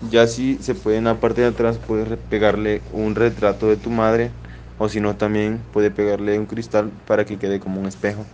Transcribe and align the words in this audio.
Ya 0.00 0.26
si 0.26 0.58
se 0.62 0.74
puede 0.74 0.96
en 0.98 1.04
la 1.04 1.20
parte 1.20 1.42
de 1.42 1.46
atrás, 1.48 1.78
puedes 1.78 2.18
pegarle 2.18 2.84
un 2.90 3.14
retrato 3.14 3.68
de 3.68 3.76
tu 3.76 3.90
madre 3.90 4.38
o 4.76 4.88
si 4.88 5.00
no 5.00 5.16
también 5.18 5.68
puede 5.70 5.90
pegarle 5.90 6.38
un 6.38 6.46
cristal 6.46 6.98
para 7.04 7.24
que 7.26 7.38
quede 7.38 7.60
como 7.60 7.80
un 7.80 7.86
espejo. 7.86 8.30